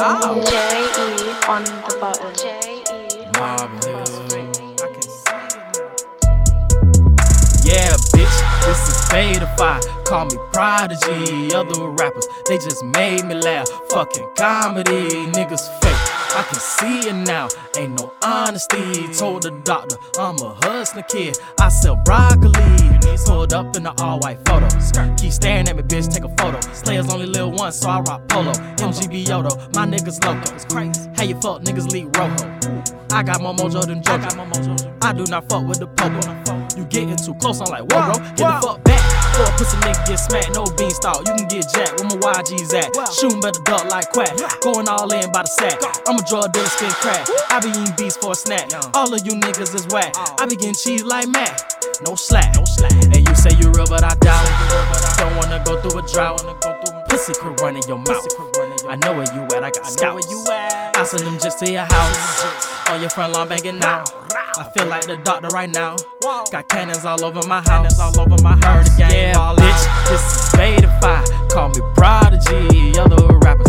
Oh. 0.00 0.40
J.E. 0.48 1.48
on 1.48 1.64
the 1.64 1.96
button. 1.98 2.30
Mob 3.34 3.84
Hill. 3.84 3.98
Yeah, 7.64 7.90
bitch, 8.14 8.64
this 8.64 8.88
is 8.88 8.94
Fadify. 9.10 9.80
Call 10.04 10.26
me 10.26 10.36
Prodigy. 10.52 11.52
Other 11.52 11.88
rappers, 11.90 12.28
they 12.48 12.58
just 12.58 12.84
made 12.84 13.24
me 13.24 13.34
laugh. 13.34 13.68
Fucking 13.90 14.28
comedy, 14.36 15.26
niggas 15.32 15.68
fake. 15.80 15.92
I 16.36 16.44
can 16.48 16.60
see 16.60 17.08
it 17.08 17.14
now, 17.14 17.48
ain't 17.76 18.00
no 18.00 18.12
honesty. 18.22 19.08
Told 19.18 19.42
the 19.42 19.50
doctor 19.50 19.96
I'm 20.16 20.36
a 20.38 20.54
hustler 20.62 21.02
kid. 21.02 21.38
I 21.58 21.70
sell 21.70 21.96
broccoli. 21.96 22.77
Pulled 23.26 23.52
up 23.52 23.76
in 23.76 23.82
the 23.82 23.92
all 24.02 24.18
white 24.20 24.38
photo. 24.46 24.68
Keep 25.16 25.32
staring 25.32 25.68
at 25.68 25.76
me, 25.76 25.82
bitch, 25.82 26.12
take 26.12 26.24
a 26.24 26.34
photo. 26.36 26.60
Slayers 26.72 27.12
only 27.12 27.26
live 27.26 27.50
once, 27.52 27.76
so 27.80 27.90
I 27.90 28.00
rock 28.00 28.26
polo. 28.28 28.52
MGB 28.52 29.26
Yodo, 29.26 29.52
my 29.74 29.86
niggas 29.86 30.24
loco. 30.24 30.54
It's 30.54 30.64
crazy. 30.64 31.08
How 31.16 31.24
you 31.24 31.38
fuck 31.40 31.62
niggas 31.62 31.90
lead 31.92 32.16
Rojo? 32.16 32.46
I 33.12 33.22
got 33.22 33.40
more 33.42 33.54
mojo 33.54 33.84
than 33.84 34.02
JoJo. 34.02 35.02
I 35.02 35.12
do 35.12 35.24
not 35.26 35.48
fuck 35.48 35.66
with 35.66 35.80
the 35.80 35.86
popo. 35.86 36.20
You 36.76 36.84
getting 36.86 37.16
too 37.16 37.34
close, 37.34 37.60
I'm 37.60 37.68
like, 37.68 37.90
whoa, 37.92 38.12
bro, 38.12 38.14
get 38.36 38.38
the 38.38 38.60
fuck 38.62 38.84
back. 38.84 39.02
Or 39.38 39.44
a 39.44 39.50
pussy 39.56 39.76
nigga 39.78 40.06
get 40.06 40.16
smacked, 40.18 40.54
no 40.54 40.64
beanstalk. 40.76 41.26
You 41.26 41.34
can 41.34 41.48
get 41.48 41.64
jacked 41.72 42.00
where 42.00 42.08
my 42.08 42.16
YG's 42.38 42.74
at. 42.74 42.90
Shooting 43.12 43.40
better 43.40 43.62
duck 43.64 43.84
like 43.90 44.10
quack. 44.10 44.34
Going 44.62 44.88
all 44.88 45.10
in 45.12 45.30
by 45.32 45.42
the 45.42 45.52
sack. 45.58 45.78
I'ma 46.06 46.22
draw 46.28 46.42
a 46.44 46.48
drug 46.48 46.52
dealer, 46.52 46.66
spin 46.66 46.90
crack. 47.02 47.26
I 47.50 47.60
be 47.60 47.68
eating 47.70 47.94
beats 47.96 48.16
for 48.16 48.32
a 48.32 48.34
snack. 48.34 48.70
All 48.94 49.12
of 49.12 49.26
you 49.26 49.32
niggas 49.32 49.74
is 49.74 49.86
whack. 49.88 50.14
I 50.40 50.46
be 50.46 50.56
getting 50.56 50.74
cheese 50.74 51.04
like 51.04 51.28
Mac. 51.28 51.77
No 52.04 52.14
slack. 52.14 52.54
No 52.54 52.64
slack. 52.64 52.92
And 52.92 53.28
you 53.28 53.34
say 53.34 53.50
you 53.58 53.72
real, 53.72 53.86
but 53.86 54.04
I 54.04 54.14
doubt 54.16 54.44
it. 54.46 55.18
Don't 55.18 55.34
wanna 55.36 55.62
go 55.64 55.80
through 55.80 55.98
a 55.98 56.02
drought. 56.06 56.40
Pussy 57.08 57.32
could 57.34 57.60
run 57.60 57.76
in 57.76 57.82
your 57.88 57.98
mouth. 57.98 58.26
I 58.88 58.96
know 58.96 59.14
where 59.14 59.26
you 59.34 59.42
at. 59.56 59.64
I 59.64 59.70
got 59.70 59.86
scouts. 59.86 60.26
I 60.48 61.04
send 61.04 61.26
them 61.26 61.38
just 61.38 61.58
to 61.60 61.70
your 61.70 61.82
house. 61.82 62.88
On 62.90 63.00
your 63.00 63.10
front 63.10 63.32
lawn 63.32 63.48
banging 63.48 63.82
out. 63.82 64.12
I 64.58 64.70
feel 64.76 64.86
like 64.86 65.06
the 65.06 65.16
doctor 65.16 65.48
right 65.48 65.70
now. 65.70 65.96
Got 66.52 66.68
cannons 66.68 67.04
all 67.04 67.24
over 67.24 67.46
my 67.48 67.60
house. 67.62 67.98
all 67.98 68.18
over 68.20 68.40
my 68.42 68.56
house. 68.56 68.98
Yeah, 68.98 69.34
bitch. 69.34 70.08
This 70.08 70.22
is 70.22 70.52
Fadify. 70.52 71.50
Call 71.50 71.70
me 71.70 71.80
Prodigy. 71.94 72.98
Other 72.98 73.38
rappers, 73.38 73.67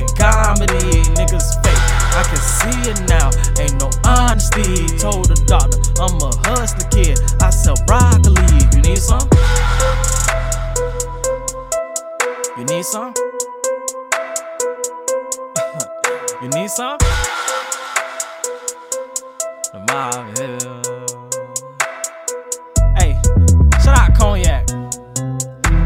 Fucking 0.00 0.16
comedy. 0.16 1.04
Niggas 1.14 1.62
fake. 1.62 1.84
I 2.16 2.22
can 2.24 2.38
see 2.38 2.90
it 2.90 2.98
now. 3.08 3.30
Ain't 3.60 3.78
no 3.80 3.90
honesty. 4.04 4.86
Told 4.98 5.28
the 5.28 5.34
doctor 5.46 5.78
I'm 6.00 6.20
a 6.22 6.30
hustler 6.48 6.88
kid. 6.90 7.20
I 7.42 7.50
sell 7.50 7.76
broccoli. 7.86 8.34
You 8.72 8.80
need 8.82 8.98
some? 8.98 9.28
You 12.56 12.64
need 12.64 12.84
some? 12.84 13.14
you 16.42 16.48
need 16.48 16.70
some? 16.70 16.98
The 19.72 19.78
mob 19.88 20.38
hill. 20.38 20.82
Hey, 22.96 23.18
shout 23.82 23.98
out 23.98 24.14
Cognac. 24.16 24.66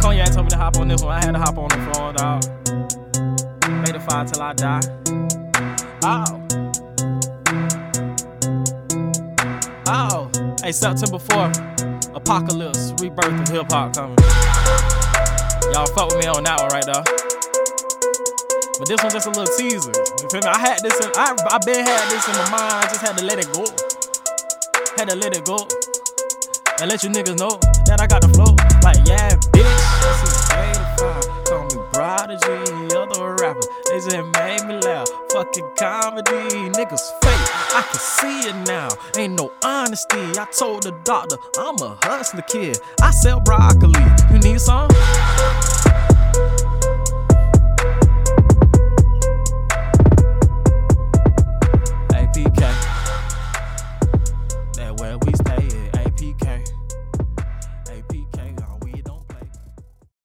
Cognac 0.00 0.32
told 0.32 0.44
me 0.44 0.50
to 0.50 0.56
hop 0.56 0.76
on 0.78 0.88
this 0.88 1.02
one. 1.02 1.14
I 1.14 1.24
had 1.24 1.32
to 1.32 1.38
hop 1.38 1.58
on 1.58 1.68
the 1.68 1.76
phone, 1.92 2.14
dog. 2.14 2.63
Made 3.84 3.96
a 3.96 4.00
fire 4.00 4.24
till 4.24 4.40
I 4.40 4.54
die. 4.54 4.80
Oh. 6.04 6.24
Oh. 9.86 10.30
Hey, 10.62 10.72
September 10.72 11.18
4th. 11.18 12.16
Apocalypse, 12.16 12.94
rebirth 13.02 13.42
of 13.42 13.48
hip 13.48 13.66
hop 13.70 13.94
coming. 13.94 14.16
Y'all 15.74 15.84
fuck 15.92 16.08
with 16.08 16.24
me 16.24 16.26
on 16.32 16.44
that 16.44 16.60
one 16.62 16.70
right 16.72 16.86
there. 16.86 17.04
But 18.78 18.88
this 18.88 19.02
one's 19.02 19.12
just 19.12 19.26
a 19.26 19.30
little 19.30 19.54
teaser. 19.54 19.92
You 19.92 20.28
feel 20.30 20.40
me? 20.40 20.48
I 20.48 20.58
had 20.58 20.78
this 20.80 21.04
in, 21.04 21.12
I, 21.16 21.36
I 21.50 21.58
been 21.66 21.84
had 21.84 22.08
this 22.08 22.26
in 22.26 22.34
my 22.36 22.50
mind. 22.56 22.72
I 22.72 22.88
just 22.88 23.02
had 23.02 23.18
to 23.18 23.24
let 23.26 23.38
it 23.38 23.52
go. 23.52 23.66
Had 24.96 25.10
to 25.10 25.16
let 25.16 25.36
it 25.36 25.44
go. 25.44 25.60
And 26.80 26.90
let 26.90 27.02
you 27.04 27.10
niggas 27.10 27.38
know 27.38 27.60
that 27.84 28.00
I 28.00 28.06
got 28.06 28.22
the 28.22 28.30
flow. 28.32 28.56
Like, 28.80 29.06
yeah, 29.06 29.28
bitch. 29.52 29.68
This 30.00 30.22
is 30.24 30.50
85 30.50 30.93
prodigy, 32.24 32.96
other 32.96 33.34
rapper. 33.34 33.60
They 33.86 33.96
just 33.96 34.10
made 34.10 34.64
me 34.66 34.80
laugh. 34.80 35.08
Fucking 35.32 35.70
comedy, 35.76 36.70
niggas 36.70 37.10
fake. 37.22 37.48
I 37.74 37.84
can 37.90 38.00
see 38.00 38.48
it 38.48 38.56
now. 38.66 38.88
Ain't 39.16 39.34
no 39.34 39.52
honesty. 39.62 40.38
I 40.38 40.46
told 40.56 40.84
the 40.84 40.92
doctor 41.04 41.36
I'm 41.58 41.76
a 41.82 41.98
hustler 42.02 42.42
kid. 42.42 42.78
I 43.02 43.10
sell 43.10 43.40
broccoli. 43.40 43.92
You 44.30 44.38
need 44.38 44.60
some? 44.60 44.88
APK. 52.10 52.60
That 54.74 54.96
where 54.98 55.18
we 55.18 55.32
stay 55.34 55.88
at 55.92 56.14
APK. 56.16 56.83